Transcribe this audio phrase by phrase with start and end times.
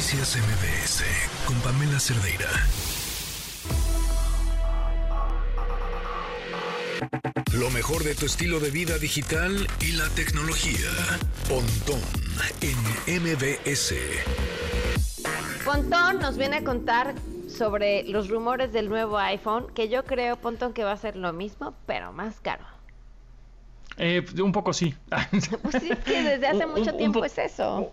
[0.00, 1.04] Noticias MBS
[1.44, 2.48] con Pamela Cerdeira.
[7.52, 10.88] Lo mejor de tu estilo de vida digital y la tecnología.
[11.50, 12.00] Pontón
[12.62, 13.94] en MBS.
[15.66, 17.14] Pontón nos viene a contar
[17.46, 21.34] sobre los rumores del nuevo iPhone, que yo creo, Pontón, que va a ser lo
[21.34, 22.64] mismo, pero más caro.
[23.98, 24.94] Eh, un poco sí.
[25.62, 27.92] pues sí, que desde hace mucho tiempo es eso.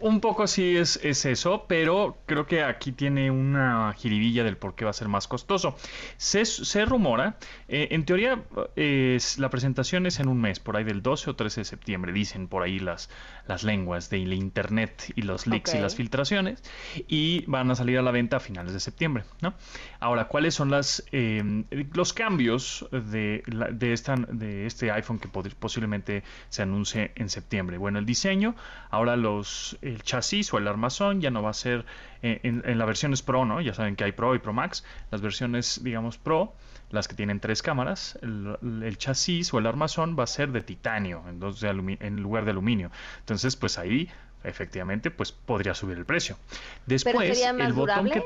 [0.00, 4.74] Un poco sí es, es, eso, pero creo que aquí tiene una jiribilla del por
[4.74, 5.76] qué va a ser más costoso.
[6.16, 8.42] Se, se rumora, eh, en teoría
[8.74, 12.48] la presentación es en un mes, por ahí del 12 o 13 de septiembre, dicen
[12.48, 13.08] por ahí las,
[13.46, 16.62] las lenguas de la internet y los leaks y las filtraciones,
[17.06, 19.24] y van a salir a la venta a finales de septiembre.
[19.40, 19.54] ¿no?
[20.00, 26.24] Ahora, ¿cuáles son las, em, los cambios de, de, esta, de este iPhone que posiblemente
[26.48, 27.78] se anuncie en septiembre?
[27.78, 28.56] Bueno, el diseño,
[28.90, 31.84] ahora los el chasis o el armazón ya no va a ser
[32.22, 33.60] eh, en, en, la versión es Pro, ¿no?
[33.60, 34.84] Ya saben que hay Pro y Pro Max.
[35.10, 36.54] Las versiones, digamos, Pro,
[36.90, 41.22] las que tienen tres cámaras, el, chasis o el armazón va a ser de titanio
[41.28, 42.90] en, en lugar de aluminio.
[43.20, 44.08] Entonces, pues ahí
[44.44, 46.38] efectivamente pues podría subir el precio.
[46.86, 48.24] Después, sería más el botón durable?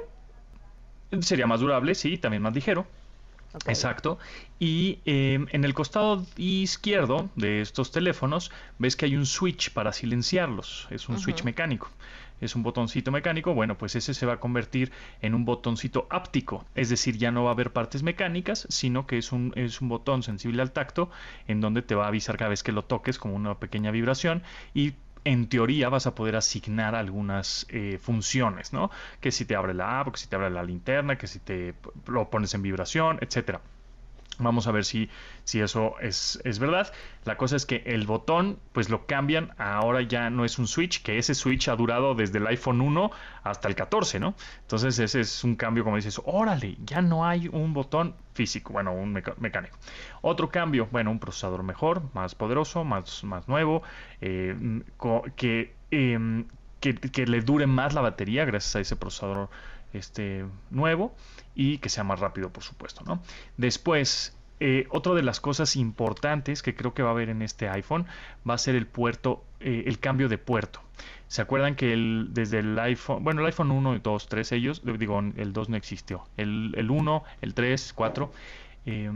[1.10, 2.86] que sería más durable, sí, también más ligero.
[3.66, 4.18] Exacto.
[4.58, 9.92] Y eh, en el costado izquierdo de estos teléfonos ves que hay un switch para
[9.92, 10.86] silenciarlos.
[10.90, 11.90] Es un switch mecánico.
[12.40, 13.54] Es un botoncito mecánico.
[13.54, 16.64] Bueno, pues ese se va a convertir en un botoncito áptico.
[16.74, 19.88] Es decir, ya no va a haber partes mecánicas, sino que es un, es un
[19.88, 21.10] botón sensible al tacto
[21.46, 24.42] en donde te va a avisar cada vez que lo toques como una pequeña vibración
[24.74, 24.92] y
[25.28, 28.90] en teoría vas a poder asignar algunas eh, funciones, ¿no?
[29.20, 31.74] Que si te abre la app, que si te abre la linterna, que si te
[32.06, 33.60] lo pones en vibración, etcétera.
[34.38, 35.10] Vamos a ver si,
[35.44, 36.92] si eso es, es, verdad.
[37.24, 39.52] La cosa es que el botón, pues lo cambian.
[39.58, 43.10] Ahora ya no es un switch, que ese switch ha durado desde el iPhone 1
[43.42, 44.34] hasta el 14, ¿no?
[44.62, 48.92] Entonces ese es un cambio, como dices, órale, ya no hay un botón físico, bueno,
[48.92, 49.76] un mecánico.
[50.20, 53.82] Otro cambio, bueno, un procesador mejor, más poderoso, más, más nuevo,
[54.20, 54.56] eh,
[55.36, 56.44] que, eh,
[56.78, 59.50] que, que le dure más la batería gracias a ese procesador
[59.92, 61.14] este nuevo
[61.54, 63.22] y que sea más rápido por supuesto ¿no?
[63.56, 67.68] después eh, otra de las cosas importantes que creo que va a haber en este
[67.68, 68.06] iPhone
[68.48, 70.82] va a ser el puerto eh, el cambio de puerto
[71.28, 75.20] ¿Se acuerdan que el, desde el iPhone, bueno, el iPhone 1, 2, 3, ellos, digo,
[75.20, 78.32] el 2 no existió, el, el 1, el 3, 4,
[78.86, 79.12] eh,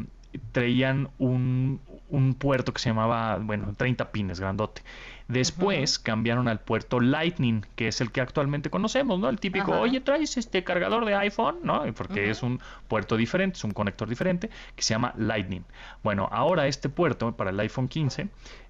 [0.52, 4.82] traían un, un, puerto que se llamaba, bueno, 30 pines, grandote.
[5.28, 9.28] Después cambiaron al puerto Lightning, que es el que actualmente conocemos, ¿no?
[9.28, 11.84] El típico, oye, traes este cargador de iPhone, ¿no?
[11.94, 15.64] Porque es un puerto diferente, es un conector diferente, que se llama Lightning.
[16.02, 18.28] Bueno, ahora este puerto para el iPhone 15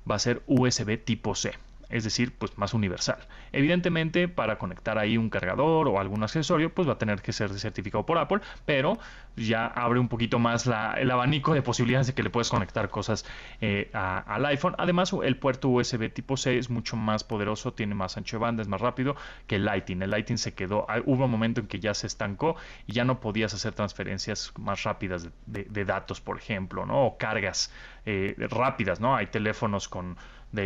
[0.08, 1.52] va a ser USB tipo C
[1.92, 3.18] es decir, pues más universal.
[3.52, 7.50] Evidentemente, para conectar ahí un cargador o algún accesorio, pues va a tener que ser
[7.58, 8.98] certificado por Apple, pero
[9.36, 13.24] ya abre un poquito más el abanico de posibilidades de que le puedes conectar cosas
[13.60, 14.74] eh, al iPhone.
[14.78, 18.62] Además, el puerto USB tipo C es mucho más poderoso, tiene más ancho de banda,
[18.62, 19.16] es más rápido
[19.46, 20.02] que el Lightning.
[20.02, 23.20] El Lightning se quedó, hubo un momento en que ya se estancó y ya no
[23.20, 27.06] podías hacer transferencias más rápidas de datos, por ejemplo, ¿no?
[27.06, 27.70] O cargas
[28.04, 29.14] eh, rápidas, ¿no?
[29.14, 30.16] Hay teléfonos con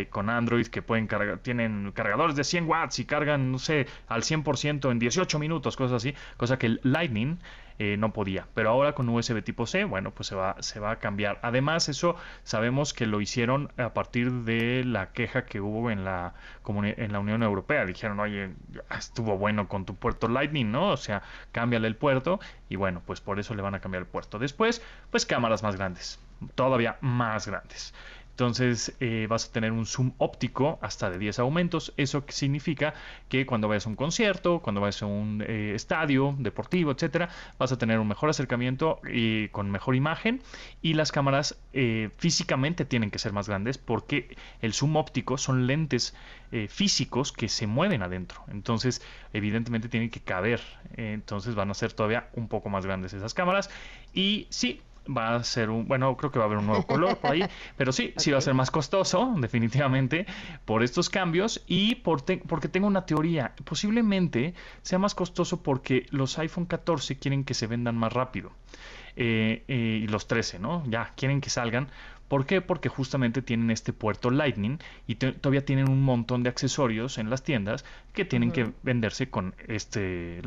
[0.09, 4.23] con Android que pueden cargar, tienen cargadores de 100 watts y cargan, no sé, al
[4.23, 7.39] 100% en 18 minutos, cosas así, cosa que el Lightning
[7.79, 8.47] eh, no podía.
[8.55, 11.39] Pero ahora con USB tipo C, bueno, pues se va, se va a cambiar.
[11.43, 16.33] Además, eso sabemos que lo hicieron a partir de la queja que hubo en la,
[16.65, 17.85] en la Unión Europea.
[17.85, 18.49] Dijeron, oye,
[18.97, 20.89] estuvo bueno con tu puerto Lightning, ¿no?
[20.89, 21.21] O sea,
[21.51, 24.39] cámbiale el puerto y bueno, pues por eso le van a cambiar el puerto.
[24.39, 24.81] Después,
[25.11, 26.19] pues cámaras más grandes,
[26.55, 27.93] todavía más grandes.
[28.37, 31.91] Entonces eh, vas a tener un zoom óptico hasta de 10 aumentos.
[31.97, 32.93] Eso significa
[33.29, 37.71] que cuando vayas a un concierto, cuando vayas a un eh, estadio deportivo, etcétera, vas
[37.71, 40.43] a tener un mejor acercamiento y con mejor imagen.
[40.83, 45.65] Y las cámaras eh, físicamente tienen que ser más grandes porque el zoom óptico son
[45.65, 46.15] lentes
[46.69, 48.41] físicos que se mueven adentro.
[48.49, 49.01] Entonces,
[49.33, 50.61] evidentemente tienen que caber.
[50.95, 53.69] entonces van a ser todavía un poco más grandes esas cámaras.
[54.13, 57.17] Y sí, va a ser un, bueno, creo que va a haber un nuevo color
[57.17, 57.43] por ahí,
[57.77, 58.13] pero sí, okay.
[58.17, 60.25] sí va a ser más costoso, definitivamente,
[60.65, 66.05] por estos cambios y por te, porque tengo una teoría, posiblemente sea más costoso porque
[66.11, 68.51] los iPhone 14 quieren que se vendan más rápido.
[69.19, 70.83] Eh, eh, y los 13, ¿no?
[70.87, 71.87] Ya quieren que salgan.
[72.27, 72.61] ¿Por qué?
[72.61, 77.43] Porque justamente tienen este puerto Lightning y todavía tienen un montón de accesorios en las
[77.43, 78.55] tiendas que tienen uh -huh.
[78.55, 80.41] que venderse con este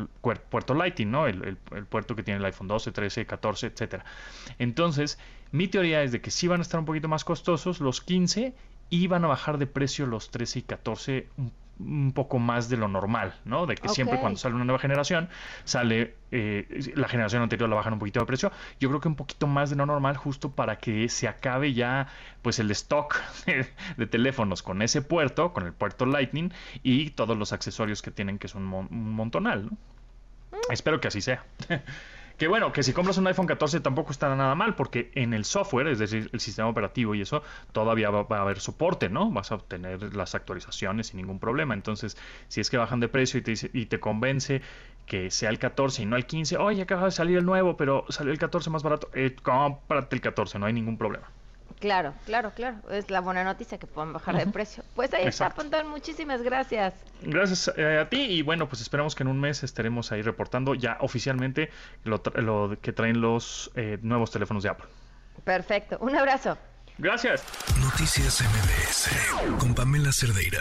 [0.50, 1.26] puerto Lightning, ¿no?
[1.26, 4.04] El, el, el, puerto que tiene el iPhone 12, 13, 14, etcétera.
[4.58, 5.18] Entonces,
[5.52, 8.54] mi teoría es de que sí van a estar un poquito más costosos los 15
[8.90, 11.52] y van a bajar de precio los 13 y 14 un
[12.14, 13.66] poco más de lo normal, ¿no?
[13.66, 15.28] De que siempre cuando sale una nueva generación,
[15.64, 18.52] sale eh, la generación anterior la bajan un poquito de precio.
[18.78, 22.08] Yo creo que un poquito más de lo normal, justo para que se acabe ya
[22.42, 23.16] pues el stock
[23.46, 23.66] de,
[23.96, 28.38] de teléfonos con ese puerto, con el puerto Lightning y todos los accesorios que tienen,
[28.38, 29.76] que es un, mon- un montonal, ¿no?
[30.70, 31.44] Espero que así sea.
[32.40, 35.44] Que bueno, que si compras un iPhone 14 tampoco estará nada mal, porque en el
[35.44, 37.42] software, es decir, el sistema operativo y eso,
[37.72, 39.30] todavía va, a haber soporte, ¿no?
[39.30, 41.74] Vas a obtener las actualizaciones sin ningún problema.
[41.74, 42.16] Entonces,
[42.48, 44.62] si es que bajan de precio y te, y te convence
[45.04, 48.06] que sea el 14 y no el 15, oye, acaba de salir el nuevo, pero
[48.08, 51.28] salió el 14 más barato, eh, cómprate el 14, no hay ningún problema.
[51.80, 52.76] Claro, claro, claro.
[52.90, 54.84] Es la buena noticia que puedan bajar de precio.
[54.94, 55.62] Pues ahí Exacto.
[55.62, 55.90] está, Pontón.
[55.90, 56.92] Muchísimas gracias.
[57.22, 60.74] Gracias eh, a ti y bueno, pues esperemos que en un mes estaremos ahí reportando
[60.74, 61.70] ya oficialmente
[62.04, 64.86] lo, tra- lo que traen los eh, nuevos teléfonos de Apple.
[65.44, 65.96] Perfecto.
[66.00, 66.58] Un abrazo.
[66.98, 67.42] Gracias.
[67.80, 70.60] Noticias MBS con Pamela Cerdeira.